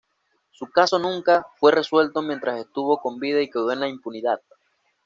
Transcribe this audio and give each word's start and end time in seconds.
Su 0.49 0.65
caso 0.71 0.97
nunca 0.97 1.45
fue 1.59 1.71
resuelto 1.71 2.23
mientras 2.23 2.59
estuvo 2.59 2.97
con 2.99 3.19
vida 3.19 3.39
y 3.39 3.51
quedó 3.51 3.71
en 3.71 3.81
la 3.81 3.87
impunidad. 3.87 4.41